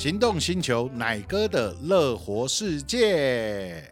[0.00, 3.84] 行动星球奶哥的乐活世界。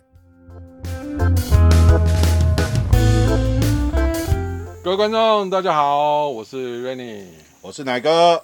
[4.82, 7.26] 各位观众，大家好，我是 Renny，
[7.60, 8.42] 我是奶哥，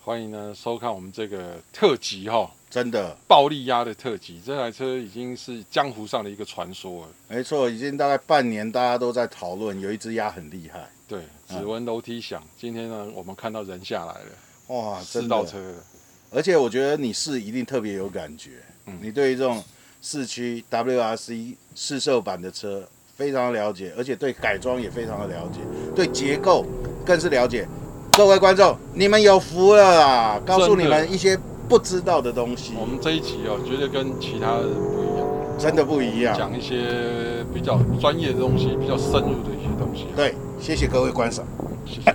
[0.00, 7.08] 欢迎呢收看我们这个特辑哈，真的暴力鸭的特辑，这台车已经是江湖上的一个传说了。
[7.28, 10.88] 没错，已经大概半年，大家都在讨论，有一只鸭很厉害。
[11.06, 14.30] 对，只闻楼梯响，今天呢，我们看到人下来了，
[14.68, 15.74] 哇，试到车了。
[16.32, 18.50] 而且我觉得你是一定特别有感觉，
[18.86, 19.62] 嗯，你对于这种
[20.00, 25.60] 四驱 WRC 试售版的车非常了解，而且对改装也非常的了解，
[25.94, 26.64] 对结构
[27.04, 27.66] 更是了解。
[28.12, 30.40] 各位观众，你们有福了啦！
[30.44, 31.38] 告诉你们一些
[31.68, 32.74] 不知道的东西。
[32.78, 36.36] 我们这一集哦，绝对跟其他人不一样，真的不一样。
[36.36, 40.06] 讲一些比较专业的东西，比较深入的一些东西。
[40.14, 41.44] 对，谢谢各位观赏。
[41.86, 42.14] 谢谢。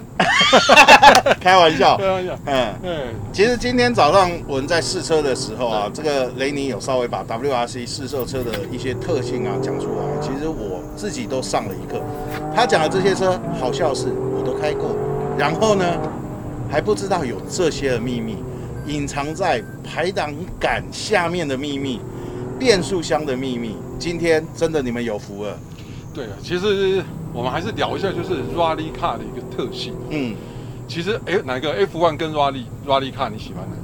[1.39, 2.37] 开玩笑，开玩笑。
[2.45, 10.21] 嗯嗯，其实今天早上我们在试车的时候啊，这个雷尼有稍微把 WRC 试售车的一些特性啊讲出来。
[10.21, 12.01] 其实我自己都上了一课。
[12.55, 14.95] 他讲的这些车，好笑是，我都开过。
[15.37, 15.85] 然后呢，
[16.71, 18.37] 还不知道有这些的秘密，
[18.87, 21.99] 隐藏在排挡杆下面的秘密，
[22.57, 23.75] 变速箱的秘密。
[23.99, 25.57] 今天真的你们有福了。
[26.13, 27.03] 对啊，其实。
[27.35, 29.93] 我们还是聊一下，就是 Rally Car 的一个特性。
[30.09, 30.33] 嗯，
[30.87, 33.75] 其实哎，哪个 F1 跟 Rally Rally Car 你喜欢哪？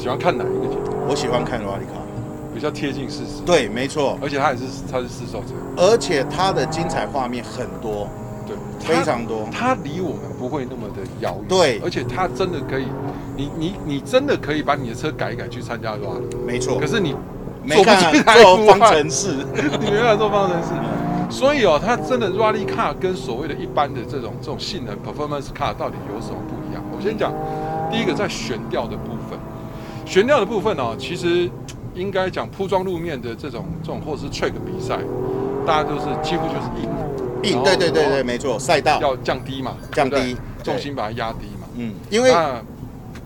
[0.00, 1.06] 喜欢看哪一个节目？
[1.08, 3.42] 我喜欢看 Rally Car，比较贴近事实。
[3.44, 4.16] 对，没错。
[4.22, 8.08] 而且它也是它是试售车，而且它的精彩画面很多，
[8.46, 9.48] 对，非常多。
[9.50, 11.48] 它离我们不会那么的遥远。
[11.48, 12.86] 对，而且它真的可以，
[13.36, 16.36] 你你你真的可以把你的车改一改去参加 Rally。
[16.46, 16.78] 没错。
[16.78, 17.16] 可是你
[17.64, 17.98] 没看
[18.40, 19.34] 做方程式，
[19.80, 20.68] 你没办法做方程式。
[21.32, 26.84] 所以哦，它真的 Rally Car 跟所谓的一般的这种这种性能 Performance Car 到底有什么不一样？
[26.94, 27.32] 我先讲，
[27.90, 29.38] 第一个在悬吊的部分，
[30.04, 31.50] 悬吊的部分哦，其实
[31.94, 34.98] 应该讲铺装路面的这种这种或者是 Track 比赛，
[35.66, 39.00] 大家都是几乎就是硬硬，对对对对，没错，赛道。
[39.00, 42.30] 要降低嘛，降低重心把它压低嘛，嗯，因为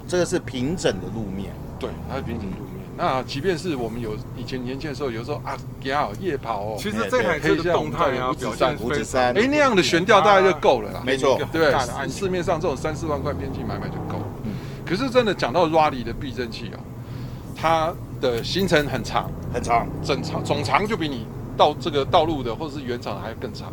[0.06, 1.50] 这个是平整的路面，
[1.80, 2.65] 对，它是平整路面。
[2.98, 11.02] 那即便是我们有以前年轻的时候，有时候啊，给啊夜跑哦，其实这台车的动态啊，表现五指山，哎，那样的悬吊大概就够了啦。
[11.04, 11.74] 没错，对，
[12.08, 14.18] 市面上这种三四万块边际买买就够。
[14.44, 14.52] 嗯，
[14.86, 16.80] 可是真的讲到 Rally 的避震器哦，
[17.54, 23.70] 它的行程很长，很长，整长总长就比你到这个道路的或者是原厂的还要更长，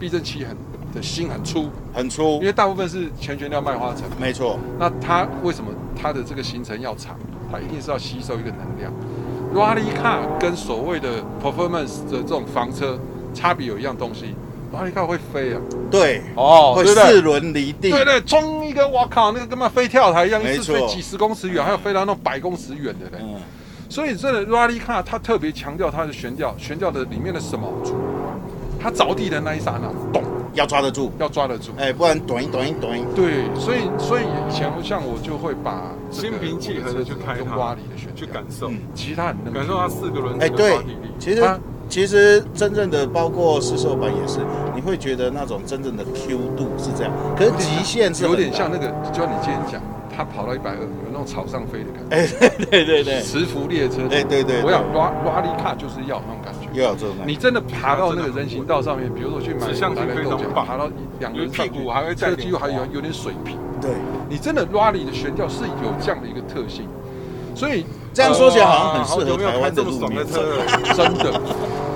[0.00, 0.56] 避震器很
[0.94, 4.04] 的心很粗，很粗，因为大部分是全悬吊麦花臣。
[4.18, 7.14] 没错，那它为什么它的这个行程要长？
[7.54, 8.92] 它一定是要吸收一个能量。
[9.54, 12.98] Rally Car 跟所谓的 Performance 的这种房车
[13.32, 14.34] 差别有一样东西
[14.74, 15.60] ，Rally Car 会飞啊。
[15.90, 17.90] 对，哦，会四轮离地。
[17.90, 23.22] 对对，冲一个，我靠，那个跟嘛飞跳台一样，一次飞几十公尺远，还有飞到那种百公尺远的嘞。
[23.22, 23.36] 嗯。
[23.88, 27.68] 所以这个 Rally Car 它特别强调它的悬吊，悬吊的里面的什么？
[28.84, 30.22] 它着地的那一刹那，咚。
[30.52, 33.02] 要抓得住，要抓得住，哎，不然短一短一短一。
[33.16, 40.78] 对，所以所以以前像我就会把心平气和的去开它，挖里的选去感受，其他很能感受它四个轮子哎，对，
[41.18, 41.42] 其实
[41.88, 44.38] 其实真正的包括试售版也是，
[44.76, 49.82] 你会觉得那种真正的 Q 度是这样，可是极限是有点像那个，就像你今天讲。
[50.16, 52.14] 他跑到一百二，有那种草上飞的感觉。
[52.14, 54.02] 哎，对对对，磁浮列车。
[54.12, 54.62] 哎，对对。
[54.62, 56.63] 我想 Rally Car 就是要那种感觉。
[56.82, 57.16] 要这种。
[57.26, 59.66] 你真的爬到那个人行道上面，比如说去买
[60.64, 60.88] 爬到
[61.20, 63.58] 两个人屁股还会在，几乎还有有点水平。
[63.80, 63.90] 对。
[64.28, 66.88] 你真的 Rally 的悬吊是有这样的一个特性，
[67.54, 70.42] 所以这样说起来好像很适合台湾这么爽的车，
[70.94, 71.40] 真的。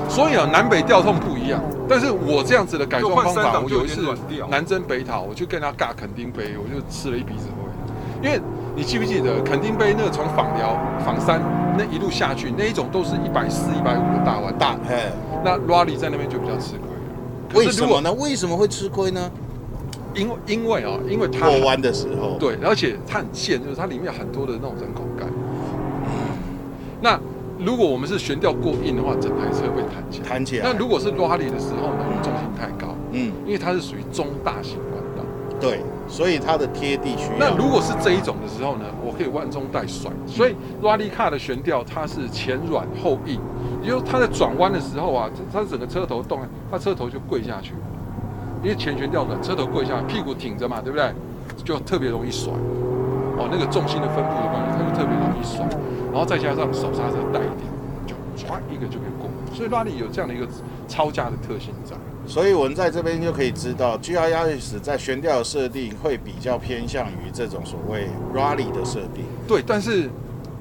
[0.08, 1.60] 所以啊，南北调痛不一样。
[1.88, 4.06] 但是我这样子的改装方法，我有一次
[4.50, 8.40] 南征北讨，我就跟他尬垦丁杯，我就吃了一鼻子灰，因为。
[8.78, 11.42] 你记不记得肯定杯那个从枋寮、枋山
[11.76, 15.10] 那一路下去，那一种都是一百四、一百五的大弯大，嘿，
[15.44, 16.74] 那 Rally 在那边就比较吃
[17.50, 17.66] 亏。
[17.66, 18.12] 为什么呢？
[18.12, 19.28] 为什么会吃亏呢？
[20.14, 25.26] 因为因为啊，因为它过弯的时候，对，而且它很贱，就是它里面有很多的那种人口盖。
[27.00, 27.18] 那
[27.58, 30.28] 如果我们是悬吊过硬的话，整台车会弹起来。
[30.28, 30.70] 弹起来。
[30.70, 34.78] 那如果是 Rally 的时候呢，重心太高，嗯，因为它是属于中大型
[35.60, 35.80] 对。
[36.10, 37.38] 所以它的贴地需要。
[37.38, 40.10] 那如果是这一种的时候呢，我可以弯中带甩。
[40.26, 43.38] 所以 Rally Car 的悬吊它是前软后硬，
[43.82, 46.40] 也就是它在转弯的时候啊，它整个车头动，
[46.70, 47.74] 它车头就跪下去，
[48.62, 51.12] 因为前悬吊软，车头跪下，屁股挺着嘛，对不对？
[51.62, 52.50] 就特别容易甩。
[53.36, 55.60] 哦，那个重心的分布的关系，它就特别容易甩。
[56.10, 57.68] 然后再加上手刹车带一点，
[58.06, 59.28] 就唰一个就可以过。
[59.52, 60.48] 所以 Rally 有这样的一个
[60.88, 61.94] 超价的特性在。
[62.28, 69.24] 所以我们在这边就可以知道，GR Yaris 在悬吊的设定会比较偏向于这种所谓 Rally 的设定。
[69.46, 70.10] 对，但是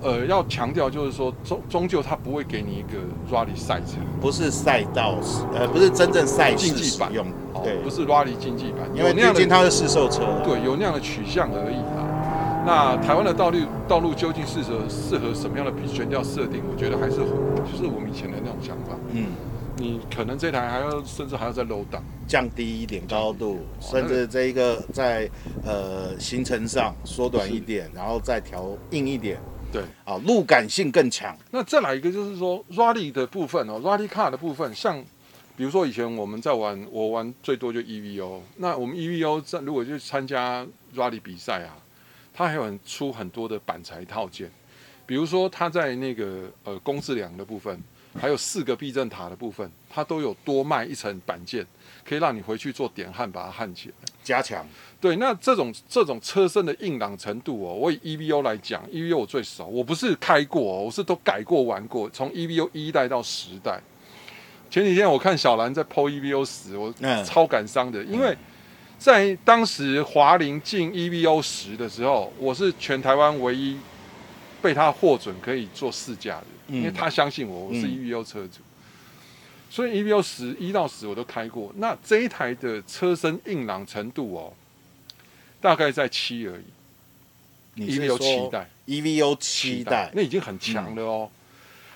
[0.02, 2.98] 呃，要强调就是说，终终究它不会给你一个
[3.30, 5.16] Rally 赛车，不是赛道，
[5.54, 7.26] 呃，不是真正赛事竞技版用，
[7.62, 12.64] 对，不是 Rally 竞技版，因为毕竟它是试售车，对，有那样的取向而已啦。
[12.66, 13.58] 那台湾的道路
[13.90, 16.62] 道路究竟适合适合什么样的悬吊设定？
[16.72, 19.26] 我觉得还是就是我们以前的那种想法，嗯。
[19.80, 25.30] 你可能这台还要，甚至还要再 low down，降低一点高度，甚至这一个在
[25.64, 29.40] 呃行程上缩短一点，然后再调硬一点。
[29.72, 31.38] 对，啊，路感性更强。
[31.52, 35.00] 那再来一个就是说 rally 的部分哦，rally car 的部分，像
[35.56, 38.42] 比如说以前我们在玩，我玩最多就 EVO。
[38.56, 40.66] 那我们 EVO 在如果去参加
[40.96, 41.78] rally 比赛啊，
[42.34, 44.50] 它还有很出很多的板材套件，
[45.06, 47.80] 比如说它在那个呃工字梁的部分。
[48.20, 51.66] 还有四个避震塔的部分，它都有多卖一层板件，
[52.04, 54.68] 可以让你回去做点焊，把它焊起来，加强。
[55.00, 63.80] 对，那这种这种车身的硬朗程度哦，我以 EVO 来讲，EVO 我最熟，我不是开过，我是都改过玩过，从 EVO 一代到十代。
[64.70, 66.94] 前几天我看小兰在 PO EVO 十，我
[67.24, 68.36] 超感伤的，因为
[68.98, 73.78] 在当时华凌进 EVO 十的时候，我是全台湾唯一
[74.62, 76.48] 被他获准可以做试驾的。
[76.68, 78.64] 因为他相信我，我是 EVO 车主，嗯、
[79.70, 81.72] 所以 EVO 十一到十我都开过。
[81.78, 84.54] 那这一台的车身硬朗程度哦，
[85.62, 86.64] 大概在七而已。
[87.78, 91.30] EVO 七代，EVO 七代，那已经很强了哦。
[91.32, 91.38] 嗯、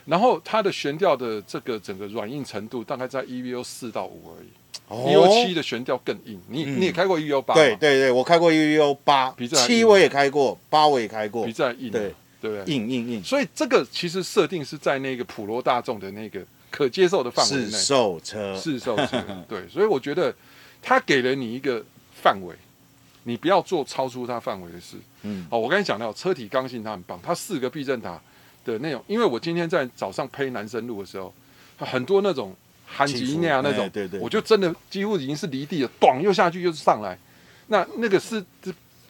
[0.06, 4.48] 然后它的悬吊的这个整个软硬程度，大概在 EVO 四到五而已。
[4.88, 6.40] 哦、EVO 七的悬吊更硬。
[6.50, 7.56] 你、嗯、你也开过 EVO 八？
[7.56, 9.36] 对对对，我开过 EVO 八，
[9.66, 11.90] 七我也开过，八我也开过，比这硬。
[11.90, 12.14] 对。
[12.42, 12.74] 对不对？
[12.74, 17.70] 硬硬硬，所以这个其实设定是在那个普罗大众的那个可接受的范围内。
[17.70, 20.34] 试售车，试售车， 对，所以我觉得
[20.82, 22.56] 他给了你一个范围，
[23.24, 24.98] 你不要做超出它范围的事。
[25.22, 28.20] 嗯，好，我刚才讲到车体刚性，它很棒，它四个避震塔
[28.66, 31.32] 的那种，因为我今天在早上呸南深路的时候，
[31.78, 32.56] 很多那种
[32.88, 37.16] 韩吉那样那种，对对，我就真的几乎已经是离地了，咚又下去又上来，
[37.68, 38.44] 那那个是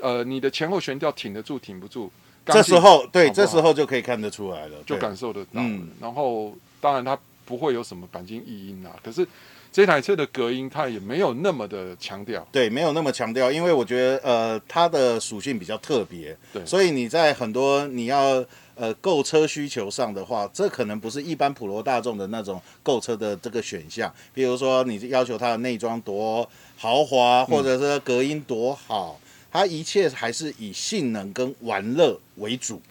[0.01, 2.11] 呃，你的前后悬吊挺得住挺不住？
[2.45, 5.61] 这时候，对，这时候就可以看得出来了，就感受得到。
[5.61, 9.25] 嗯，然后当然它不会有什么钣金异音啊，可是
[9.71, 12.45] 这台车的隔音它也没有那么的强调。
[12.51, 18.43] 对，没有那么强调，因为我觉得呃它的属性比较特别，对，所以你在很多你要
[18.75, 24.11] 呃购车需求上的话，这可能不是一般普罗大众的那种购车的这个选项。
[24.33, 29.19] 比如说你要求它的内装多豪华，或者是隔音多好。
[29.51, 32.81] 嗯它一切还是以性能跟玩乐为主。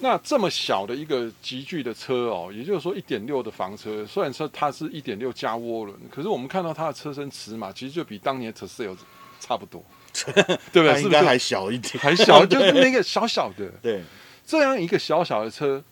[0.00, 8.96] 那这么小的一个集聚的车哦，也就是说一点六的房车，虽然说它是一点六加涡轮，可是我们看到它的车身尺码其实就比当年 Tercel
[9.38, 9.84] 差不多，
[10.72, 11.00] 对不对？
[11.00, 13.70] 应该还小一点，还小， 就是那个小小的。
[13.80, 14.02] 对，
[14.44, 15.82] 这样一个小小的车，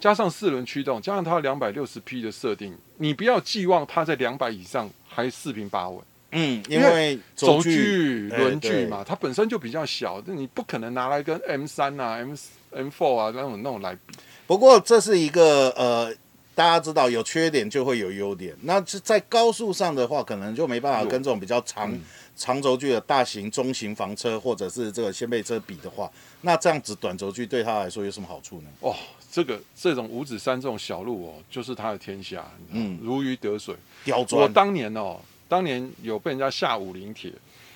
[0.00, 6.02] 加上四轮驱动，加上它两百六十匹的设定，你不要寄望它在两百以上还四平八稳。
[6.34, 12.34] 嗯，因为轴距、轮距嘛，它本身就比较小，那你不可能拿来跟 M 三啊、M
[12.70, 14.14] M Four 啊那种那种来比。
[14.46, 16.10] 不过这是一个呃，
[16.54, 18.56] 大家知道有缺点就会有优点。
[18.62, 22.00] 那在高速上的话，可能就没办法跟这种比较长、嗯、
[22.34, 28.68] 长轴距的大型、中型房车或者是这个掀背车比的话，那这样子短轴距对他来说有什么好处呢？
[28.80, 28.96] 哦，
[29.30, 33.76] 这个这种五指山这种小路哦，就是他的天下，嗯，如鱼得水。
[34.04, 34.40] 刁钻。
[34.40, 35.20] 我当年哦。
[35.52, 37.30] 当年有被人家下五零铁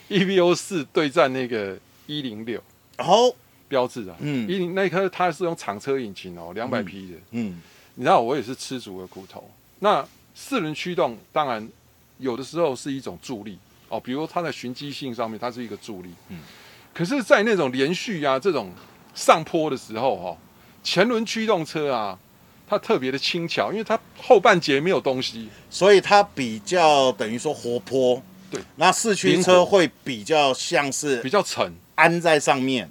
[0.09, 2.59] ，EVO 四对战那个一零六，
[2.97, 3.37] 然后
[3.69, 7.61] 标志啊，嗯，一零那颗它是用厂车引擎哦，两百匹的，嗯，
[7.97, 9.47] 你知道我也是吃足了苦头。
[9.81, 10.03] 那
[10.35, 11.69] 四轮驱动当然
[12.17, 13.59] 有的时候是一种助力
[13.91, 16.39] 哦，比如它在循迹性上面它是一个助力，嗯，
[16.95, 18.73] 可是，在那种连续啊这种
[19.15, 20.39] 上坡的时候哈、哦，
[20.83, 22.19] 前轮驱动车啊。
[22.69, 28.21] 它特别的轻巧，因为它后半截没有东西，所以它比较等于说活泼。
[28.51, 32.89] 对，那四驱车会比较像是比较沉，安在上面，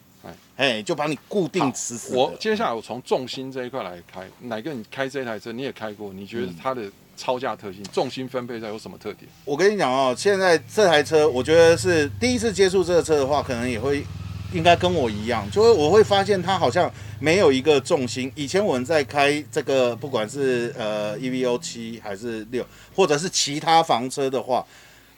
[0.56, 2.16] 哎，就把你固定死死。
[2.16, 6.84] 我接下来我从重心这一块来开，哪个你开这台车你也开过，你觉得它的
[7.18, 9.30] 超价特性、嗯、重心分配在有什么特点？
[9.46, 14.04] 我跟你讲哦，现在这台车我觉得是第一次接触这个车的话，可能也会。
[14.56, 18.32] 应该跟我一样，就是我会发现它好像没有一个重心。
[18.36, 24.66] 以前我们在开这个，不管是呃 EVO 七还是六，或者是其他房车的话，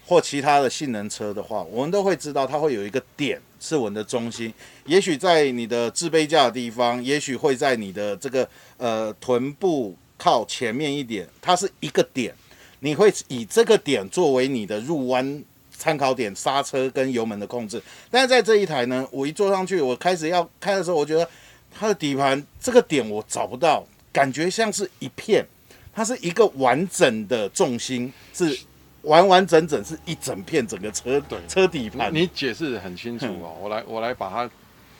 [0.07, 4.51] 或其他的性能车的话，我们都会知道它会有一个点是我们的中心。
[4.85, 12.33] 也许在你的置杯架的地方，也许会在你的这个呃臀部靠前面一点，它是一个点，
[12.79, 15.43] 你会以这个点作为你的入弯。
[15.77, 21.29] 参考点刹车跟油门的控制，但是在这一台呢，我一坐上去，我开始要开的时候，我觉得
[21.71, 25.45] 它的底盘这个点我找不到，感觉像是一片，
[25.93, 28.57] 它是一个完整的重心，是
[29.03, 32.13] 完完整整是一整片整个车对车底盘。
[32.13, 34.49] 你解释的很清楚哦，我来我来把它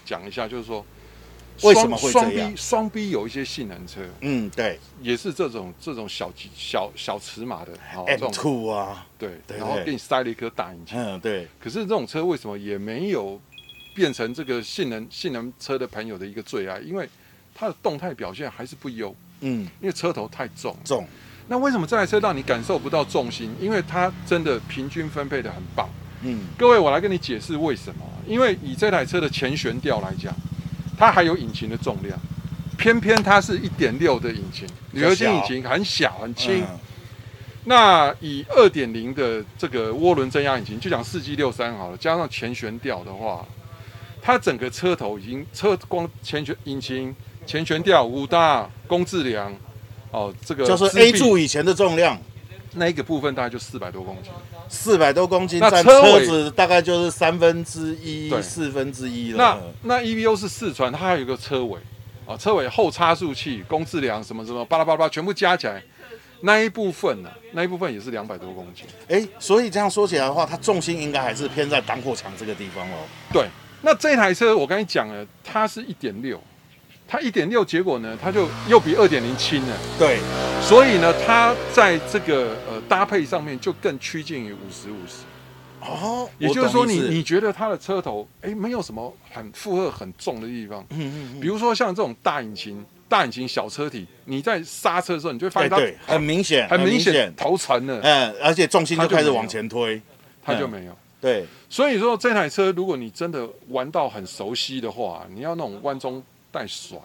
[0.06, 0.86] 讲一下，就是说。
[1.64, 2.32] 为什么会这样？
[2.32, 11.48] 双 B 双 B 有一些性能车，嗯，对，也是这种这种小小小尺码的，M2 啊，对，然后给你塞了一颗大引擎，嗯，对。
[11.60, 13.40] 可是这种车为什么也没有
[13.96, 16.80] 变成这个性能性能车的朋友的一个最爱？
[16.80, 17.10] 因为
[17.56, 21.08] 它的动态表现还是不优，嗯，因为车头太重，重。
[21.48, 23.56] 那为什么这台车让你感受不到重心？
[23.60, 25.90] 因为它真的平均分配的很棒，
[26.22, 26.42] 嗯。
[26.58, 28.06] 各位，我来跟你解释为什么？
[28.28, 30.36] 因为以这台车的前悬吊来讲。
[30.98, 32.20] 它还有引擎的重量，
[32.78, 36.64] 偏偏它是一点六的引擎，铝合金引擎很小很轻。
[36.64, 36.80] 嗯、
[37.66, 43.46] 那以二点零的这个涡轮增压引擎，就讲四 G 六三好了，加上前悬吊的话，
[44.22, 49.54] 它整个车头已经车光前悬引擎、前悬吊、五大工字梁，
[50.12, 52.20] 哦，这个就是 A 柱以前的重量，
[52.78, 54.32] 那一个部分大概就四百多公斤。
[54.70, 59.38] 四百多公斤，占车子大概就是三分之一、四分之一了。
[59.84, 61.80] 那那 EVO 是四川，它还有一个车尾
[62.26, 65.82] 啊，车尾后差速器、工字梁什么什么巴拉巴拉，全部加起来，
[66.42, 68.86] 那一部分呢、啊，那一部分也是两百多公斤。
[69.40, 72.96] 所以这样说起来的话，它重心应该还是偏在挡火墙这个地方哦。
[73.32, 73.48] 对，
[73.82, 76.42] 那这台车我跟你讲了，它是一点六。
[77.08, 79.78] 它一点六，结果呢，它就又比二点零轻了。
[79.98, 80.20] 对，
[80.62, 85.24] 所以呢，它在这个呃搭配上面就更趋近于五十五十。
[85.80, 90.86] 哦，也就是说你，你你觉得它的车头哎，没有什么很负荷很重的地方。
[90.90, 91.40] 嗯嗯，嗯。
[91.40, 98.02] 比如说像这种大引擎、大引擎小车体，你在刹车的时候，你就会发现它很明显，很明显头沉了。
[98.04, 100.02] 嗯，而且重心就开始往前推，
[100.44, 100.92] 它就没有。
[100.92, 106.22] 嗯、对，所以说这台车，如果你真的玩到很熟悉的话，你要那种弯中。
[106.58, 106.98] 带甩，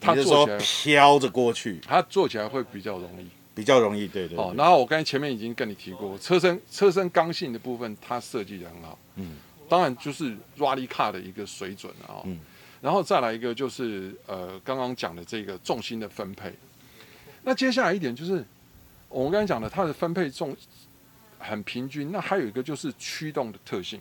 [0.00, 4.38] 它坐起来飘着过去，它坐起来会比较容易，比较容易，对对，对。
[4.38, 9.36] 哦，然后我刚才前面已经跟你提过，车身车身刚性的部分，它设计的很好，嗯，
[9.68, 12.40] 当然就是 Rally Car 的一个水准啊，嗯，
[12.80, 16.54] 然后再来一个就是呃刚刚讲的这个重心的分配，
[17.42, 18.42] 那接下来一点就是
[19.10, 20.56] 我们刚才讲的它的分配重
[21.38, 24.00] 很平均，那还有一个就是驱动的特性，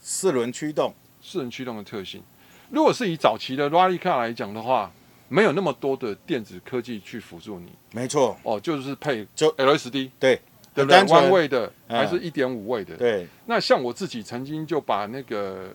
[0.00, 2.22] 四轮驱动，四轮驱动的特性。
[2.70, 4.90] 如果是以早期的 Rally Car 来讲的话，
[5.28, 7.72] 没有那么多的电子科技去辅助你。
[7.92, 10.40] 没错，哦，就是配就 LSD，对，
[10.74, 11.02] 对不对？
[11.04, 12.96] 弯位的还是一点五位的？
[12.96, 13.26] 对。
[13.46, 15.74] 那像我自己曾经就把那个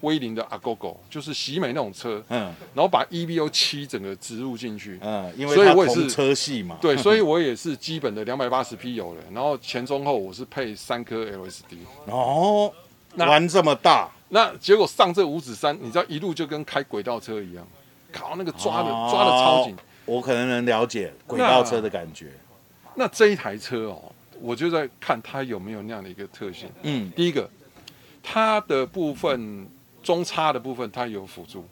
[0.00, 11.76] 威凌的 Agogo，就是喜美那种车，嗯，然后把 EVO 七整个植入进去，嗯，因为所以我也是车系嘛，对，所以 我也是基本的两百八十匹有了，然后前中后我是配三颗 LSD。
[12.06, 12.72] 哦，
[13.16, 14.10] 玩这么大。
[14.28, 17.66] 那结果上这五指山，你知道一路就跟开轨道车一样，
[18.12, 19.76] 靠那个抓的抓的超紧。
[20.04, 22.32] 我可能能了解轨道车的感觉。
[22.94, 26.68] 那，那这一台车哦，我就在看它有没有那样的一个特性。
[26.82, 27.48] 嗯，第一个，
[28.22, 29.68] 它的部分
[30.02, 31.64] 中差的部分它有辅助，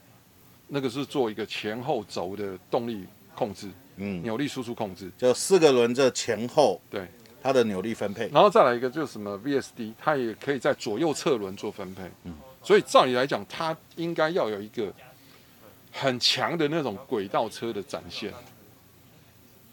[0.67, 6.81] 那个是做一个前后轴的动力控制，嗯，扭力输出控制，就四个轮子前后。
[6.91, 7.07] 对。
[7.41, 12.03] 它的扭力分配，然后再来一个就是什么 VSD，它也可以在左右侧轮做分配。
[12.25, 14.93] 嗯，所以照理来讲，它应该要有一个
[15.93, 18.33] 很强的那种轨道车的展现。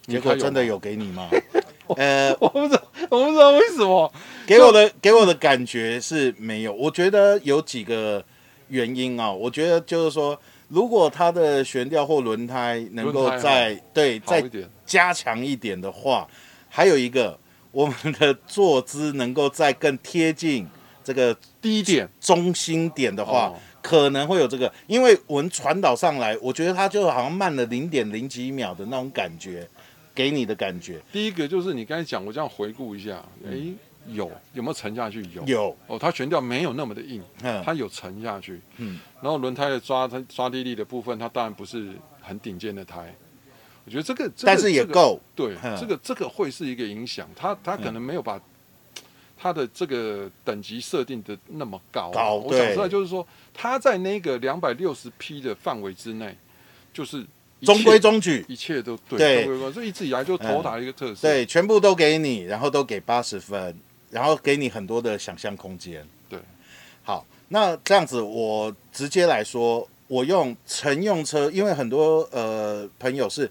[0.04, 1.28] 结果真的有给你吗？
[1.98, 4.14] 呃，我不知道，我不知道为什么
[4.46, 6.72] 给我的给我的感觉是没有。
[6.74, 8.24] 我觉得有几个
[8.68, 9.32] 原因啊。
[9.32, 14.44] 我觉得就是说，如果它的悬吊或轮胎能够再对再
[14.86, 16.28] 加强一点的话，
[16.70, 17.36] 还有一个。
[17.76, 20.66] 我们的坐姿能够再更贴近
[21.04, 29.68] 这个低点中心点的话，可能会有这个，因为我们传导上来，我觉得它就好像慢了零点零几秒的那种感觉，
[30.14, 31.02] 给你的感觉。
[31.12, 33.52] 第一个就是你刚才讲，我这样回顾一下，哎，
[34.08, 35.22] 有有没有沉下去？
[35.34, 37.22] 有有哦，它悬吊没有那么的硬，
[37.66, 38.62] 它有沉下去。
[38.78, 41.92] 嗯，然后轮胎的抓它抓地力的部分，它当然不是
[42.22, 43.14] 很顶尖的胎。
[43.86, 45.22] 我觉得这个，这个、但是也够。
[45.36, 47.30] 对，这个这个会是一个影响。
[47.36, 48.42] 他他可能没有把
[49.38, 52.10] 他的这个等级设定的那么高。
[52.10, 56.36] 高，我想出来就是说，他在那个两百六十 P 的范围之内，
[56.92, 57.24] 就是
[57.62, 59.46] 中规中矩，一切都对。
[59.46, 61.28] 对，所以一直以来就头打一个特色。
[61.28, 63.78] 对，全部都给你，然后都给八十分，
[64.10, 66.04] 然后给你很多的想象空间。
[66.28, 66.40] 对，
[67.04, 73.48] 好，那这样子我直接来说，我用乘用车，因为很多呃朋友是。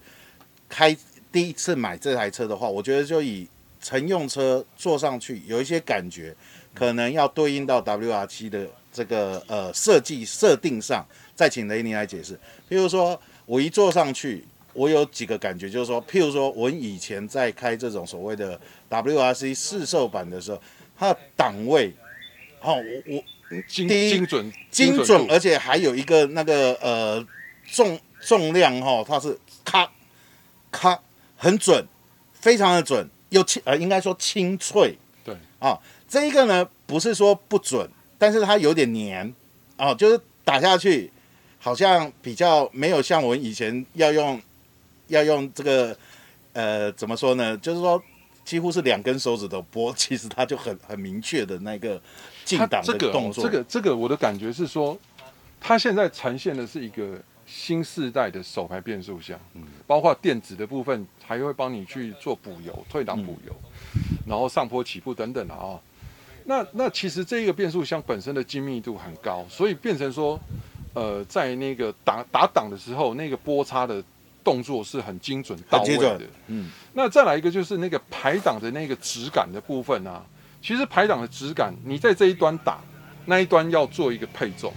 [0.67, 0.95] 开
[1.31, 3.47] 第一次买这台车的话，我觉得就以
[3.81, 6.35] 乘用车坐上去有一些感觉，
[6.73, 11.05] 可能要对应到 WR 七的这个呃设计设定上，
[11.35, 12.33] 再请雷尼来解释。
[12.69, 14.43] 譬如说，我一坐上去，
[14.73, 20.61] 我有几个感觉，就是说，譬如说我以前在开这种所谓的 WRC 市售版的时候，
[20.97, 21.93] 它的档位，
[22.61, 23.23] 哦，我我
[23.67, 27.23] 精第一精准精准，准，而且还有一个那个呃
[27.67, 29.87] 重重量哈、哦，它是咔
[30.75, 30.99] 咔
[31.37, 31.87] 很准，
[32.33, 34.97] 非常的准，又清呃应该说清脆。
[35.23, 39.33] 对啊、哦，这一个呢不是说不准，但是它有点黏
[39.77, 41.11] 啊，就是打下去
[41.57, 44.39] 好像比较没有像我们以前要用
[45.07, 45.97] 要用这个
[46.53, 47.57] 呃怎么说呢？
[47.57, 48.01] 就是说
[48.43, 51.99] 几乎是两根手指头拨，其实它就很很明确的那个
[52.43, 53.43] 进档的动作。
[53.43, 54.95] 这个、哦、这个这个我的感觉是说，
[55.59, 63.53] 它现在呈现的是一个新世代的手排变速箱，嗯，包括电子的部分还会帮你去做补油、退档补油。
[63.53, 63.71] 嗯
[64.27, 65.81] 然后上坡起步等等的啊、哦，
[66.45, 70.39] 那那其实这个变速箱本身的精密度很高，所以变成说，
[70.95, 74.03] 呃，在那个打打档的时候，那个波差的
[74.43, 76.21] 动作是很精准到位的。
[76.47, 80.25] 嗯，那再来一个就是那个排档的那个质感的部分啊，
[80.59, 82.79] 其实排档的质感，你在这一端打，
[83.27, 84.73] 那一端要做一个配重。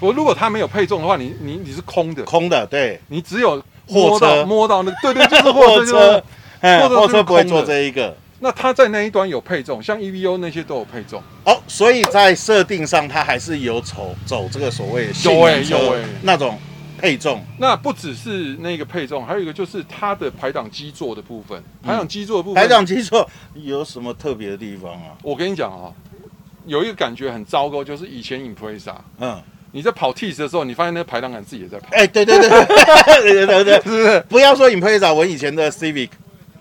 [0.00, 6.24] 我如果它没有配重的话，你你你是空的，空的，对，你只有摸到货车摸到那个，对对，就是 货车，
[6.60, 8.16] 货车，货车不会做这一个。
[8.42, 16.58] 那它在那一端有配重，像 EVO 那些都有配重哦，所以在设定上它还是有走走这个所谓有哎有哎那种
[16.98, 17.44] 配重。
[17.58, 21.62] 那不只是那个配重，还有一个就是它的排档基座的部分。
[21.82, 25.12] 排档基座的部分，排档基座有什么特别的地方啊？
[25.22, 25.92] 我跟你讲啊，
[26.64, 29.38] 有一个感觉很糟糕，就是以前 Impreza，嗯，
[29.72, 31.86] 你在跑 TS 的时候，你发现那个排档杆自己也在跑。
[31.92, 32.48] 哎，对对对
[33.22, 34.24] 对对对对，是不是？
[34.28, 36.08] 不要说 Impreza，我以前的 Civic。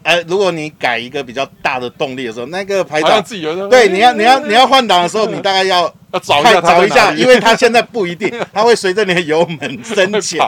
[0.02, 10.40] 哎，如果你改一个比较大的动力的时候，那个排档自己有对，你要你要你要换挡的时候， 你大概要要找一下找一下，因为它现在不一定， 它会随着你的油门深浅，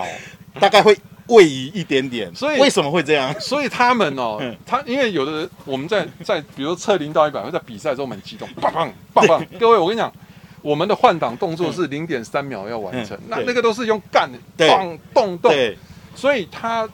[0.58, 2.33] 大概会位移一点点。
[2.33, 3.35] 所以为什么会这样？
[3.42, 9.46] 所以他们哦，他因为有的人我们在在比如测零到一百会在比赛的时候很激动，棒棒棒棒。
[9.59, 10.12] 各位，我跟你讲，
[10.61, 15.53] 我们的换挡动作是零点三秒要完成，那那个都是用干的，动动动。
[16.13, 16.87] 所以它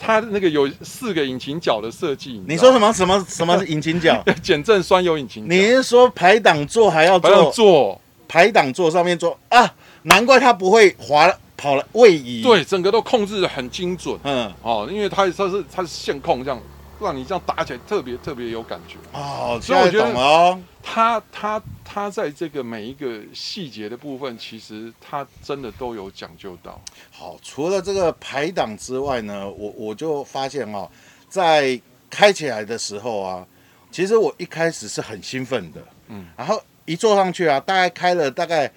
[0.00, 4.20] 它那个有四个引擎角的设计，你说什么什么什么是引擎角？
[4.42, 5.46] 减震酸油引擎。
[5.48, 7.52] 你是说排挡座还要做？
[7.52, 9.72] 做排挡座上面做啊？
[10.02, 12.42] 难怪它不会滑跑了位移。
[12.42, 14.18] 对，整个都控制的很精准。
[14.24, 16.60] 嗯，哦，因为它它是它是线控这样，
[17.00, 18.96] 让你这样打起来特别特别有感觉。
[19.12, 21.62] 哦，所以我觉得哦，它它。
[21.86, 26.80] 它在这个每一个细节的部分，其实他真的都有讲究到。
[27.12, 30.90] 好，除了这个排档之外呢，我我就发现哦，
[31.28, 31.80] 在
[32.10, 33.46] 开起来的时候啊，
[33.92, 38.68] 其实我一开始是很兴奋的，嗯，然后一坐上去啊，大概开了大概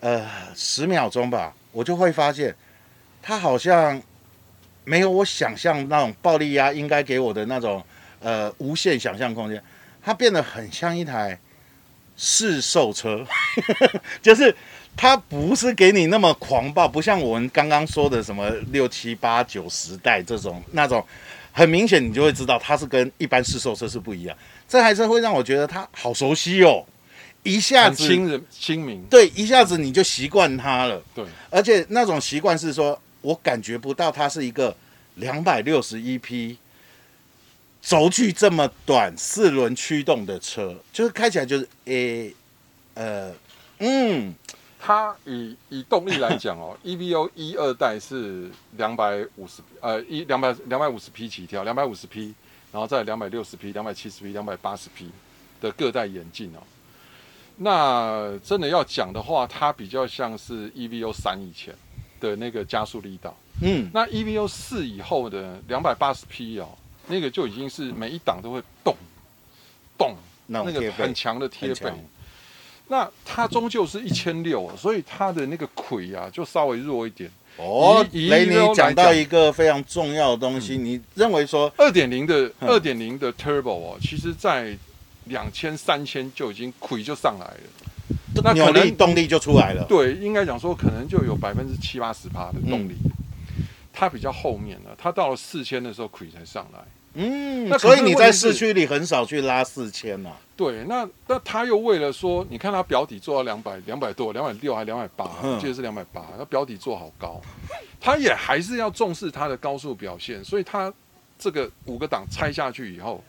[0.00, 2.56] 呃十秒钟吧，我就会发现
[3.22, 4.02] 它好像
[4.86, 7.84] 没有我想象那种暴力压应该给我的那种
[8.20, 9.62] 呃无限想象空间，
[10.02, 11.38] 它变得很像一台。
[12.18, 13.22] 试售车，
[14.22, 14.56] 就是
[14.96, 21.06] 它不是给你那么狂暴，不像我们刚刚说的什么六七八九十代这种那种，
[21.52, 24.34] 很明显你就会知道它是跟一般试售车是不一样。
[24.66, 26.86] 这台车会让我觉得它好熟悉哦，
[27.42, 31.02] 一下子亲人亲民，对，一下子你就习惯它了。
[31.14, 34.76] 对，而且那种习惯是说，我感觉不到它是一个
[35.16, 36.58] 两百六十一匹。
[37.82, 42.34] 轴距这么短，四轮驱动的车，就是开起来就是诶、欸，
[42.94, 43.34] 呃，
[43.78, 44.34] 嗯，
[44.80, 52.34] 它以以动力来讲哦， EVO 一二代是两百五十，呃，一两百两百五十匹起跳，两百五十匹，
[52.72, 55.08] 然后再两百六十匹、两百七十匹、两百八十匹
[55.60, 56.58] 的各代演进哦。
[57.58, 61.72] 那真的要讲的话，它比较像是 EVO 三以前
[62.20, 66.68] 的那个加速力道，嗯，那 EVO 四以后的两百八十匹哦。
[67.08, 68.92] 那个就已经是每一档都会动
[69.96, 70.16] 动，
[70.48, 71.92] 那个很强的贴背。
[72.88, 77.30] 那它终究是一千六，所以它的那个腿啊就稍微弱一点。
[77.58, 84.76] 哦，雷尼讲到一个非常重要的东西，你认为说二点零的二点零的 Turbo 哦，其实在
[85.26, 87.85] 两千三千就已经亏就上来了，
[88.42, 89.84] 那可能动力就出来了。
[89.84, 92.94] 对，应该讲说可能就有百分之七八十趴的动力。
[93.98, 96.80] 它比较后面了，它到了四千的时候亏才上来。
[97.14, 100.30] 嗯，那所以你在市区里很少去拉四千呐。
[100.54, 107.40] 对，那那他又为了说，你看他表底做到两百两百多，两百六还两百八，我记得是两百八，他表底做好高，
[107.98, 110.92] 他也还是要重视他的高速表现，所以他
[111.38, 113.24] 这个五个档拆下去以后，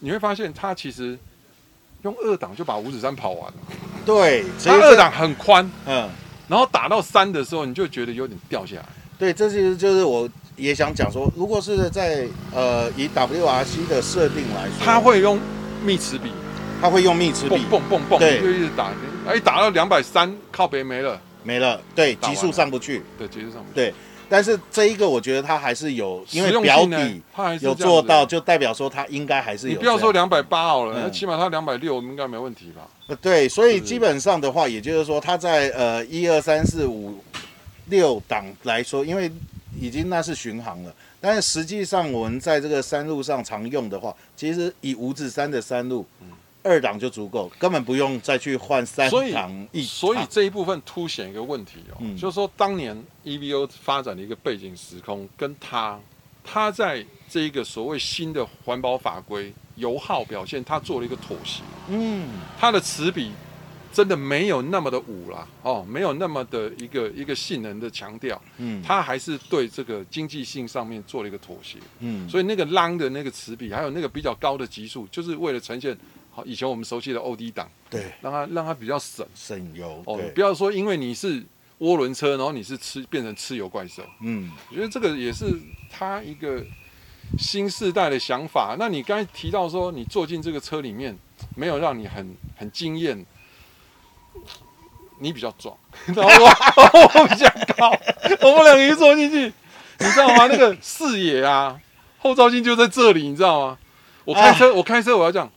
[0.00, 1.18] 你会发现他其实
[2.02, 3.58] 用二档就把五指山跑完了。
[4.06, 6.08] 对，它二档很宽，嗯，
[6.48, 8.86] 然后打到三的时候，你就觉得有点掉下来。
[9.18, 15.38] 对，这其实就是我也想讲说，如果是在呃以 WRC 的设定来说，它会用
[15.84, 16.30] 密齿比，
[16.80, 18.92] 它会用密齿比，蹦蹦蹦，对，就一直打，
[19.26, 23.94] 哎，打到两百三，靠北没了，没了，对，极速上不去，对，极速上不去，对。
[24.28, 27.22] 但是这一个我觉得它还是有，因为表底
[27.60, 29.74] 有做到，就代表说它应该还是有。
[29.74, 32.88] 你不要说两百八好了，那起码它两百六应该没问题吧？
[33.06, 37.22] 呃，对，所以基本上的话，也就是说它在呃一二三四五
[37.86, 39.30] 六档来说，因为
[39.80, 46.04] 已经那是巡航了，但是实际上我们在这个山路上常用的话，其实以五指山的山路。
[46.66, 49.68] 二档就足够，根本不用再去换三档。
[49.84, 55.96] 所以这一部分凸显一个问题哦，嗯、就是说当年 EVO 发展的一个背景时空，跟它，
[56.42, 61.62] 它在这一个所谓新的环保法规、油耗表现，它做了一个妥协。
[61.88, 63.30] 嗯，它的齿比
[63.92, 68.42] 真的没有那么的武啦，哦，没有那么的一个一个性能的强调。
[68.58, 71.78] 嗯，它还是对这个经济性上面做了一个妥协。
[72.00, 75.96] 嗯，所以那个 long 的那个齿比，还有那个比较高的级数，就是为了呈现。
[76.36, 80.02] 好，以前我们熟悉的 OD 档，对，让它让它比较省省油。
[80.04, 81.42] 哦，不要说因为你是
[81.78, 84.02] 涡轮车，然后你是吃变成吃油怪兽。
[84.20, 85.46] 嗯，我觉得这个也是
[85.90, 86.62] 他一个
[87.38, 88.76] 新世代的想法。
[88.78, 91.18] 那你刚才提到说，你坐进这个车里面，
[91.54, 93.24] 没有让你很很惊艳，
[95.18, 95.74] 你比较壮，
[96.14, 97.90] 然后我我比较高，
[98.42, 99.50] 我们两个一坐进去，
[100.00, 100.48] 你知道吗？
[100.48, 101.80] 那个视野啊，
[102.18, 103.78] 后照镜就在这里，你知道吗？
[104.26, 105.50] 我开车，啊、我开车，我要这样。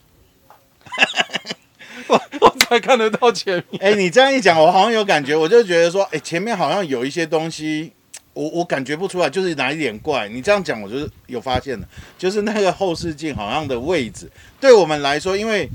[2.10, 3.82] 我 我才看得到前面。
[3.82, 7.91] 哎，你这样一讲，我好像有感觉，我就觉得说，哎，前面好像有一些东西，
[8.34, 10.28] 我我感觉不出来，就是哪一点怪。
[10.28, 15.69] 你这样讲，我就是有发现了，就是那个后视镜好像的位置，对我们来说，因为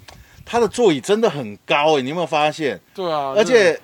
[0.44, 2.78] 它的座椅真的很高，哎，你有没有发现？
[2.94, 3.78] 对啊，而且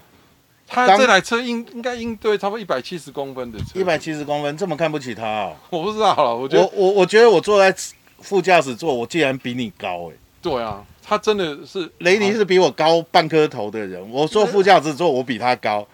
[0.66, 5.56] 它这台车应应该应对差不多一百七十公分的车，一百七十公分，这么看不起它哦？
[5.70, 7.76] 我不知道了，我觉得我我我觉得我坐在
[8.20, 10.14] 副驾驶座，我竟然比你高，哎。
[10.42, 14.00] 对啊，他真的是雷尼是比我高半颗头的人。
[14.12, 15.84] 我坐副驾驶座，我比他高。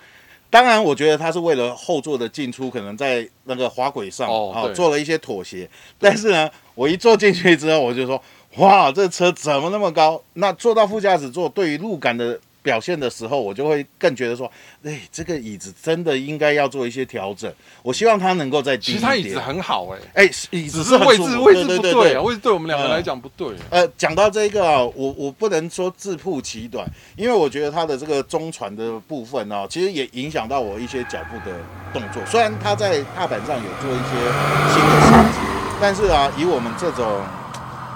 [0.51, 5.67] 当然，我觉得他是为了后座的进出，可能在那个滑轨上哦，做了一些妥协。
[5.99, 8.23] 但是呢，我一坐进去之后，我就说：
[8.57, 10.23] 哇，这车怎么那么高？
[10.35, 12.39] 那坐到副驾驶座，对于路感的。
[12.67, 14.51] 表现的时候，我就会更觉得说，
[14.83, 17.49] 哎，这个椅子真的应该要做一些调整。
[17.81, 18.99] 我希望它能够再低一点。
[18.99, 23.55] 其实它椅子很好哎，哎，椅子是位置位置不对啊，位置对我们两个来讲不对。
[23.71, 31.57] 呃，讲到这个啊，我我不能说自曝其短，因为我觉得它的这个中传的部分呢，其实也影响到我一些脚步的
[31.93, 32.21] 动作。
[32.27, 34.11] 虽然它在踏板上有做一些
[34.75, 35.39] 新的设计，
[35.81, 37.23] 但是啊，以我们这种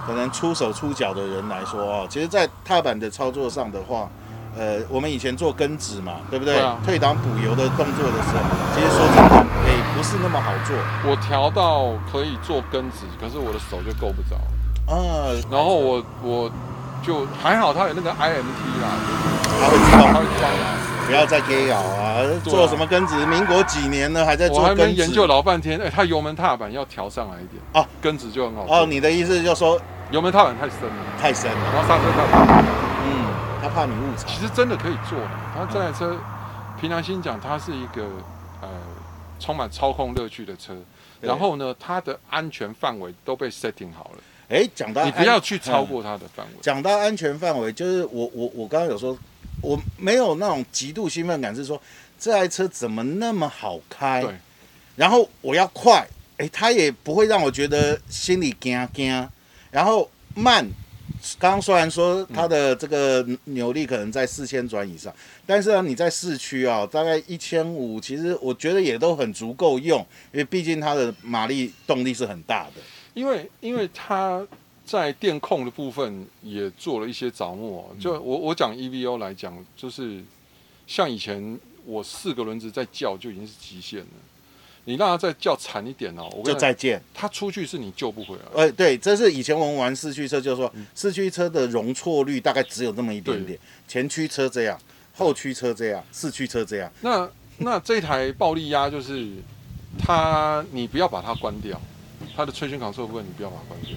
[0.07, 4.09] 可能出手出脚的人来说啊，其实，在踏板的操作上的话。
[4.59, 6.55] 呃，我们以前做根子嘛，对不对？
[6.55, 8.43] 对啊、退档补油的动作的时候，
[8.75, 9.37] 其实说真的，
[9.67, 10.77] 哎，不是那么好做。
[11.09, 14.37] 我调到可以做根子，可是我的手就够不着。
[14.93, 16.51] 啊，然后我我
[17.03, 18.89] 就还好，它有那个 IMT 啦，
[19.61, 20.49] 它会知道，他会知道，
[21.07, 22.23] 不要再给咬啊！
[22.45, 23.25] 做什么根子？
[23.27, 24.83] 民国几年了，还在做跟指？
[24.83, 25.81] 我还没研究老半天。
[25.81, 28.67] 哎，它油门踏板要调上来一点哦，根子就很好。
[28.69, 32.65] 哦，你的意思就是说油门踏板太深了，太深了，然后刹车踏板。
[33.07, 33.10] 嗯。
[33.71, 35.31] 他怕你误踩，其实真的可以做的。
[35.55, 36.19] 他这台车，
[36.81, 38.03] 平常心讲，它是一个
[38.61, 38.69] 呃
[39.39, 40.77] 充满操控乐趣的车。
[41.21, 44.23] 然后呢，它的安全范围都被 setting 好了。
[44.49, 46.53] 哎，讲到你不要去超过它的范围。
[46.61, 49.17] 讲到安全范围，就是我我我刚刚有说，
[49.63, 51.81] 我没有那种极度兴奋感，是说
[52.19, 54.23] 这台车怎么那么好开？
[54.23, 54.35] 对。
[54.97, 56.05] 然后我要快，
[56.39, 59.31] 哎，它也不会让我觉得心里惊惊。
[59.71, 60.67] 然后慢。
[61.39, 65.15] 刚刚虽然说它的这个扭力可能在四千转以上，
[65.47, 70.01] 但是呢，你在市区啊，大概一千五，其实我觉得也都很足够用，
[70.33, 72.81] 因为毕竟它的马力动力是很大的。
[73.15, 74.47] 因为因为它
[74.87, 77.95] 在电控的部分也做了一些着墨。
[78.01, 80.23] 就我我讲 EVO 来讲，就是
[80.87, 84.07] 像以前我四个轮子在叫就已经是极限了。
[84.85, 87.01] 你让他再叫惨一点哦，我就再见。
[87.15, 88.63] 他出去是你救不回来。
[88.63, 93.59] 哎，对，这是以前我们玩四驱车，就是说四驱车的容错率大概只有那么一点点。
[93.87, 94.79] 前驱车这样，
[95.15, 96.91] 后驱车这样，四驱车这样。
[97.03, 99.29] 那那这台暴力鸭就是
[99.99, 101.81] 它，你不要把它关掉，
[102.35, 103.97] 它的吹悬扛部分你不要把它关掉，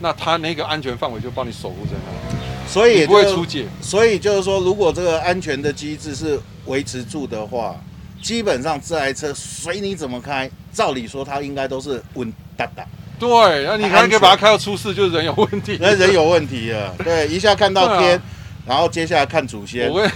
[0.00, 3.66] 那它那个安全范围就帮你守护在那，所以不会出界。
[3.82, 7.78] 所以就是说，如果这个安全的机制是维持住的话。
[8.22, 12.86] 基本上这台车随你怎么开，照理说它应该都是稳哒哒。
[13.18, 15.76] 对，那你还可以把它开到出事，就是人有问题。
[15.80, 16.94] 那人有问题了。
[17.04, 18.22] 对，一下看到天，啊、
[18.66, 19.90] 然后接下来看祖先。
[19.90, 20.08] 我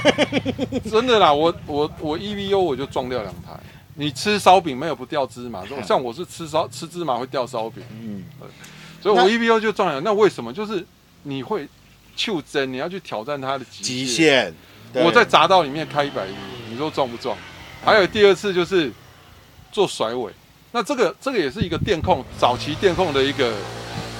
[0.90, 3.52] 真的啦，我我我 EVO 我就撞掉两台。
[3.94, 7.82] 你吃烧饼没有不掉芝麻， 像我是吃烧吃芝麻会掉烧饼。
[7.98, 8.24] 嗯，
[9.02, 10.00] 所以我 EVO 就撞了。
[10.00, 10.52] 那为什么？
[10.52, 10.84] 就是
[11.22, 11.66] 你会
[12.14, 14.52] 求真，你要去挑战它的极限。
[14.92, 16.30] 我在匝道里面开一百一，
[16.76, 17.34] 你说撞不撞？
[17.82, 18.92] 还有第二次就是
[19.72, 20.30] 做甩尾，
[20.72, 23.54] 那这个这个也是一个电控早期电控的一个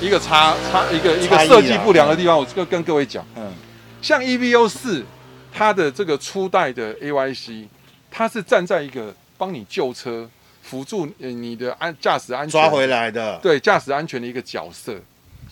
[0.01, 2.38] 一个差差一个一个设计不良的地方。
[2.38, 3.53] 我这个跟各位讲，嗯，
[4.01, 5.05] 像 EVO 四，
[5.53, 7.66] 它的这个初代的 AYC，
[8.11, 10.27] 它是站在一个帮你救车、
[10.62, 14.99] 辅助你的安驾驶安全抓回来的，对驾驶安全的一个角色，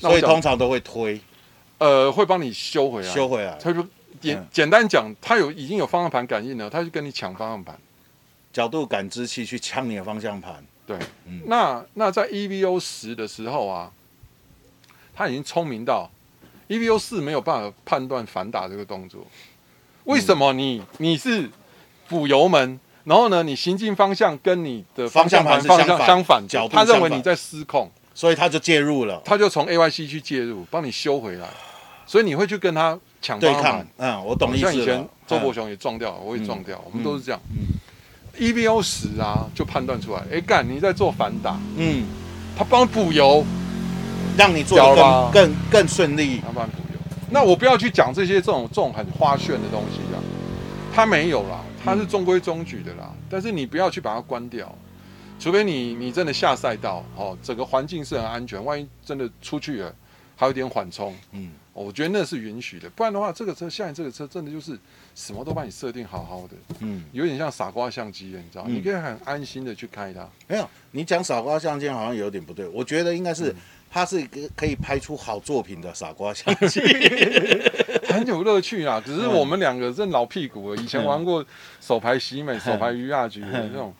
[0.01, 1.21] 所以通常都会推，
[1.77, 3.59] 呃，会帮你修回来，修回来。
[4.25, 7.79] 简简单讲，它有已经有方向盘感应了，它就跟你抢方向盘，
[8.53, 10.65] 角度感知器去抢你的方向盘。
[10.87, 13.91] 对，嗯、那那在 EVO 十的时候啊，
[15.15, 16.11] 它已经聪明到
[16.69, 19.27] EVO 四没有办法判断反打这个动作。
[20.05, 20.83] 为什么你？
[20.99, 21.51] 你你是
[22.09, 31.49] 补油门，然后呢，你行进方向跟你的方向盘方向相反，角度，他认为你在失控，所以他就介入了，他就从 AYC 去介入，帮你修回来，
[32.07, 32.99] 所以你会去跟他。
[33.25, 34.65] 抢对抗，嗯，我懂意思。
[34.65, 37.41] 像以前周伯雄也撞掉了，我也撞掉，我们都是这样。
[38.39, 42.05] EVO 十啊，就判断出来，哎，干你在做反打，嗯，
[42.55, 43.43] 他帮补油，
[44.37, 46.41] 让你做的更更更顺利。
[46.41, 50.21] 他帮补油，那我不要去讲这些这种这种很花炫的东西啊，
[50.95, 53.11] 他没有啦，他是中规中矩的啦。
[53.31, 54.71] 但是你不要去把它关掉，
[55.41, 59.95] 除非你你真的下赛道哦，整个环境是很安全，万一真的出去了，
[60.37, 61.51] 还有点缓冲，嗯。
[61.75, 64.79] 我觉得那是允许的，不然的话，这个车现在这个车真的就是
[65.15, 70.29] 什么都帮你设定好好的，嗯，有点像傻瓜相机，你知道，嗯、你可以很安心的去开它。
[70.47, 73.57] 没有，你讲傻瓜相机好像有点不对，我觉得应该是、嗯、
[73.91, 76.81] 它是一个可以拍出好作品的傻瓜相 机，
[78.09, 79.03] 很有乐趣啊。
[79.05, 81.45] 只是我们两个认老屁股了，以前玩过
[81.81, 83.93] 手牌喜美、手牌鱼亚局的那种。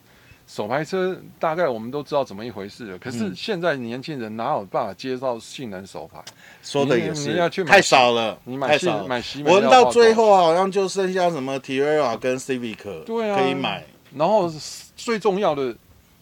[0.47, 6.23] 手排车大概我们都知道怎么一回事了，可是现在年轻人哪有办法接受性能手排？
[6.63, 13.85] 说的也是，太少了，你买少买西，我们到最后好像就剩下什么 Terra 跟 Civic，对啊，可以买。
[14.15, 14.53] 然后
[14.95, 15.75] 最重要的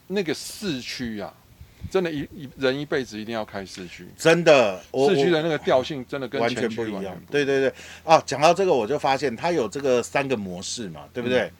[0.06, 1.34] 那个四驱啊，
[1.90, 7.20] 真的，一一人一辈子一定要开四驱，真的，四驱的那个调性真的跟完全不一样。
[7.28, 11.52] 对对对，啊，讲到这个我就发现它有这个三个模式嘛，对不对？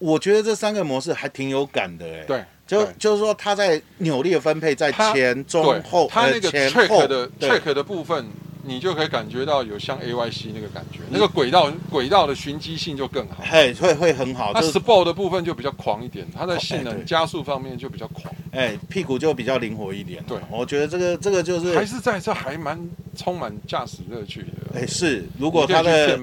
[0.00, 8.26] 我觉得这三个模式还挺有感的哎，对，就就是说它在扭力的分配在前中后，它那个 track 的 track 的部分，
[8.70, 14.52] 你就可以感觉到有像 AYC 那个感觉，那个轨道轨道的循迹性就更好，嘿，会会很好。
[14.54, 20.22] 它 Sport 的部分就比较狂一点，它在性能加速方面就比较狂，哎，屁股就比较灵活一点。
[20.28, 22.78] 对，我觉得这个这个就是还是在这还蛮
[23.16, 24.80] 充满驾驶乐趣的。
[24.80, 26.16] 哎，是，如果它的。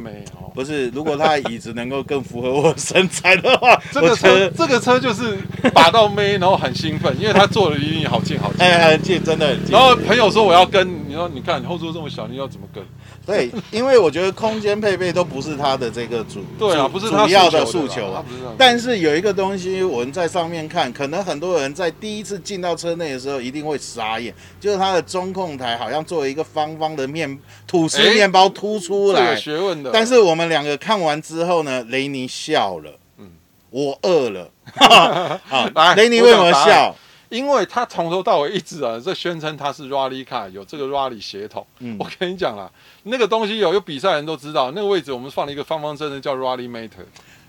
[0.56, 5.38] 不是，如果他的椅子能够更符合我身材的话， 这个车这个车就是
[5.72, 9.72] 把到妹，然后很兴奋，因为他坐的离你好近好近， 哎，很近，真的很近。
[9.72, 12.84] 然后朋友说我要跟，你说你看你后座这么小，你要怎么跟？
[13.26, 18.26] 对，因为我觉得空间配备都不是他的这个主，对啊，不是他主要的诉求啊。
[18.58, 29.92] 但是有一个东西，我们在上面看，可能很多人在第一次进到车内的时候一定会傻眼，就是它的中控台好像作为一个方方的面吐司面包凸出来，有学问的。
[29.94, 30.48] 但是我们。
[30.48, 32.90] 两个看完之后呢，雷尼笑了。
[33.18, 33.32] 嗯，
[33.70, 34.50] 我饿了。
[35.44, 36.96] 好，来，雷尼为什么笑？
[37.30, 41.66] 因为他从头到尾一直啊，在宣称他是 Rally Car，有这个 Rally 血统。
[41.80, 42.72] 嗯，我跟你讲啦，
[43.04, 47.06] 那个东西有有比赛人都知道，那个位置我们放了一个方方正正叫 Rally mater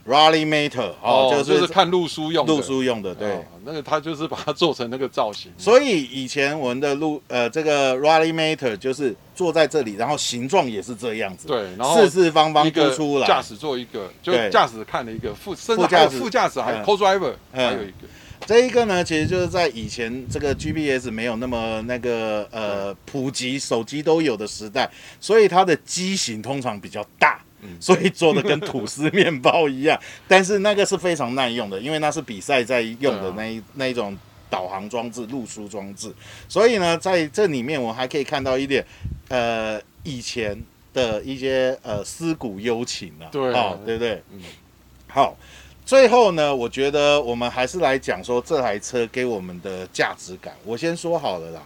[0.06, 5.52] rally mater 哦，就是看路书用的，路书用的，对，那个他就是把它做成那个造型。
[5.58, 13.26] 所以以前我们的路，呃，这个 rally mater 就是坐在这里，然后形状也是这样子，对，然后四四方方凸出来。
[13.26, 18.08] 驾驶座一个，就驾驶看了一个副副驾驶，副驾驶还有 Co-driver 还有一个。
[18.48, 27.38] 这一个呢，其实就是在以前这个 GPS 没有那么那个呃普及，手机都有的时代，所以它的机型通常比较大。
[27.78, 34.16] 所以做的跟吐司面包一样， 但是那个是非常耐用的，因为那是比赛在用的那一那一种
[34.48, 36.10] 导航装置、路书装置。
[36.48, 38.82] 所以呢，在这里面我还可以看到一点，
[39.28, 40.58] 呃，以前
[40.94, 44.22] 的一些呃思古幽情啊，对，哦，对不对？
[44.32, 44.40] 嗯，
[45.08, 45.36] 好，
[45.88, 50.54] 最后呢，我觉得我们还是来讲说这台车给我们的价值感。
[50.62, 51.62] 我先说好了啦。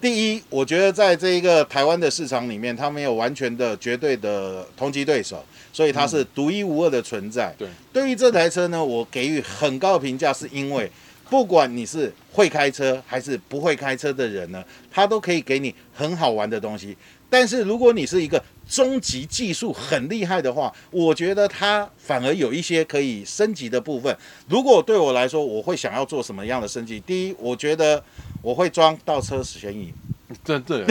[0.00, 7.54] 第一，我觉得在这一个台湾的市场里面，它没有完全的绝对的同级对手，所以它是独一无二的存在。
[7.56, 10.90] 对，对于这台车呢，我给予很高的评价，是因为
[11.28, 16.96] 不管你是会开车还是不会开车的人呢，它都可以给你很好玩的东西。
[17.30, 24.14] 但是如果你是一个中级技术很厉害的话，我觉得它反而有一些可以升级的部分。
[24.48, 27.00] 如果对我来说，我会想要做什么样的升级？
[27.00, 28.02] 第一，我觉得
[28.42, 29.94] 我会装倒车显影。
[30.44, 30.86] 真对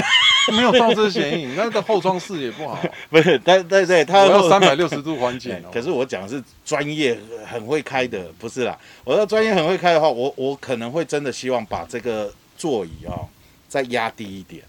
[0.51, 2.77] 没有倒车显影，那个后窗视野不好。
[3.09, 5.55] 不是，对对对，它要三百六十度环景。
[5.71, 8.77] 可是我讲的是专业很会开的，不是啦。
[9.05, 13.25] 我要专业很会开的话，我我可能会真的希望把这个座椅哦
[13.69, 14.61] 再压低一点。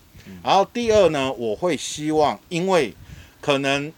[0.42, 2.94] 然后第二呢，我会希望，因为
[3.40, 3.92] 可能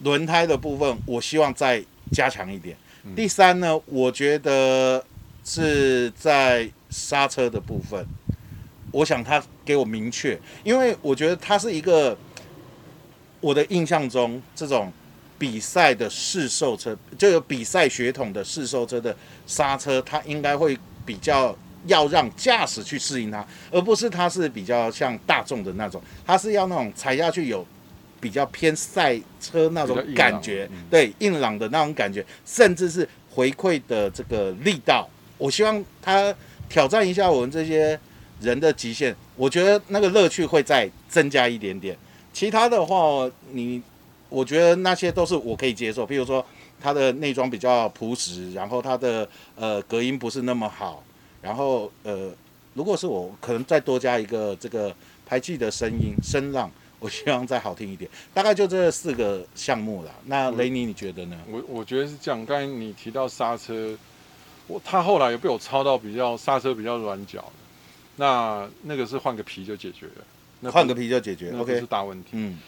[0.00, 2.76] 轮胎的部分，我希望再加强一点。
[3.16, 5.04] 第三呢，我觉得
[5.44, 8.06] 是在刹车的部分，
[8.92, 12.16] 我想他给我明确，因为我觉得它是一个
[13.40, 14.92] 我的印象中这种
[15.38, 21.56] 比赛的试售车，就有比赛血统的试售车的刹车，它应该会比较。
[21.86, 27.66] 要让驾驶去适应它，而不是它是比较像大众的那种，它是要那种踩下去有
[28.20, 35.08] 比较偏赛车那种感觉，对，硬朗的那种感觉，甚至是回馈的这个力道。
[35.36, 36.34] 我希望它
[36.68, 37.98] 挑战一下我们这些
[38.40, 41.96] 人的极限，我觉得那个乐趣会再增加一点点。
[42.32, 43.82] 其他的话，你
[44.28, 46.44] 我觉得那些都是我可以接受，譬如说
[46.80, 51.02] 它的内装比较朴实，然后它的呃隔音不是那么好。
[51.44, 52.32] 然后，呃，
[52.72, 54.94] 如果是我，可能再多加一个这个
[55.26, 58.10] 排气的声音声浪， 我希望再好听一点。
[58.32, 60.10] 大概就这四个项目了。
[60.24, 61.36] 那雷尼，你觉得呢？
[61.50, 62.46] 我我觉得是这样。
[62.46, 63.94] 刚才你提到刹车，
[64.66, 67.44] 我他后来也被我抄到比较刹车比较软脚，
[68.16, 70.24] 那那个是换个皮就解决了。
[70.60, 72.30] 那换个皮就解决，OK 是大问题。
[72.32, 72.58] 嗯。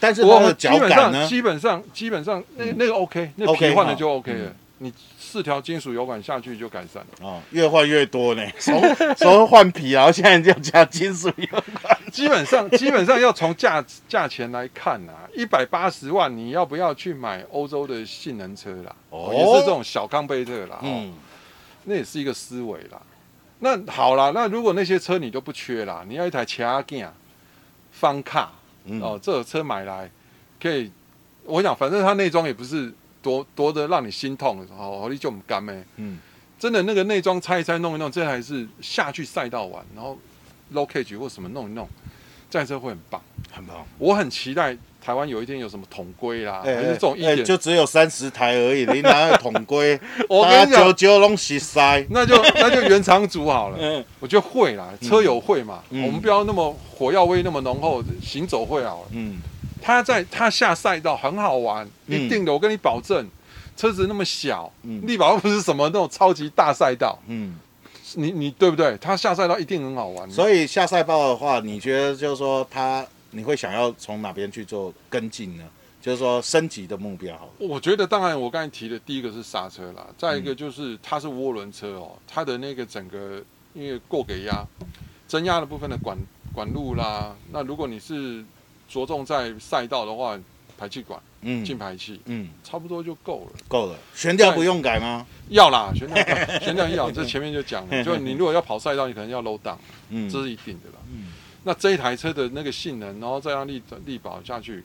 [0.00, 1.28] 但是我的脚感呢？
[1.28, 4.56] 基本上基本上那那个 OK，那皮换了就 OK 了。
[4.78, 8.42] 你四条金属油管下去就改善了哦，越换越多呢。
[8.60, 11.98] 从从换皮，然后现在就加金属油管。
[12.12, 18.94] 基本上基本上要从价价钱来看啊，一百八十万你要不要去买欧洲的性能车啦？
[19.08, 20.78] 哦，也是这种小康贝特啦。
[20.82, 21.14] 嗯，
[21.84, 23.00] 那也是一个思维啦。
[23.60, 27.02] 那好啦，那如果那些车你都不缺啦，你要一台切阿吉
[27.92, 28.52] 方卡
[29.00, 30.10] 哦，这个车买来
[30.60, 30.92] 可以，
[31.44, 32.92] 我想反正它内装也不是。
[33.26, 35.84] 多多的让你心痛的时候，你就不甘咩？
[35.96, 36.16] 嗯，
[36.60, 40.16] 真的那个内装拆一拆弄一弄，这还是下去赛道玩，然后
[40.72, 41.88] low cage 或什么弄一弄，
[42.48, 43.84] 这台车会很棒，很棒。
[43.98, 49.98] 我很期待台湾有一天有什么统规啦，还是这种一点就只有三十台而已，你哪有统规？
[50.30, 53.78] 我跟你讲，九九拢是塞，那就那就原厂组好了。
[53.82, 59.08] 嗯我觉得会啦，车友会嘛，我们不要那么火药味那么浓厚，行走会好了。
[59.10, 59.40] 嗯。
[59.86, 63.24] 他在他下赛道很好玩，一定的，我跟你保证。
[63.76, 64.72] 车子那么小，
[65.02, 67.56] 力宝又不是什么那种超级大赛道，嗯，
[68.14, 68.96] 你你对不对？
[68.96, 70.28] 他下赛道一定很好玩。
[70.28, 75.62] 所以下赛道的话，你觉得就是说他你会想要从哪边去做跟进呢？
[76.00, 77.38] 就是说升级的目标。
[77.58, 83.40] 我觉得当然，我刚才提的第一个是刹车啦，再一个就是它是涡轮车哦，它的那个整个
[83.72, 84.66] 因为过给压，
[85.28, 86.18] 增压的部分的管
[86.52, 88.44] 管路啦，那如果你是。
[88.88, 90.38] 着重在赛道的话，
[90.78, 93.60] 排气管、嗯，进排气，嗯，差不多就够了。
[93.66, 95.26] 够了，悬吊不用改吗？
[95.48, 96.22] 要啦，悬吊，
[96.60, 97.10] 悬吊要。
[97.10, 99.76] 这前面就讲了， 就你如果要跑赛道，你可能要 low down，
[100.10, 100.98] 嗯，这是一定的啦。
[101.10, 101.32] 嗯，
[101.64, 104.84] 那这一台车的那个性能，然后再让力力保下去，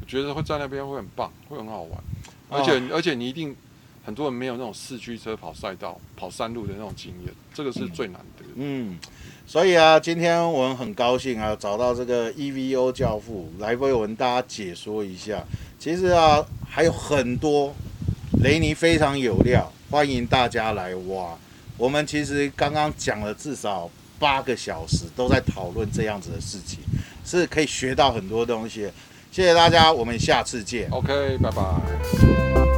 [0.00, 2.02] 我觉得会在那边会很棒，会很好玩。
[2.50, 3.56] 而且而且你一定
[4.04, 8.50] 很多人没有那种四驱车跑赛道、跑山路的那种经验，这个是最难得的。
[8.56, 8.98] 嗯。
[9.46, 15.44] 所以啊，今天我们很高兴啊，找到这个 EVO 教父来为我们大家解说一下。
[15.78, 17.72] 其实啊，还有很多
[18.42, 21.36] 雷尼非常有料，欢迎大家来挖。
[21.76, 26.80] 我们其实刚刚讲了至少八个小时，都在讨论这样子的事情，
[27.24, 28.90] 是可以学到很多东西。
[29.30, 30.88] 谢谢大家，我们下次见。
[30.90, 32.73] OK，拜拜。